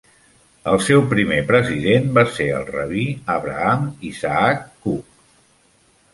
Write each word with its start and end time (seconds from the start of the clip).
El 0.69 0.79
seu 0.85 1.03
primer 1.11 1.37
president 1.51 2.07
va 2.15 2.23
ser 2.39 2.47
el 2.61 2.65
rabí 2.71 3.05
Abraham 3.35 3.87
Isaac 4.13 4.67
Kook. 4.73 5.23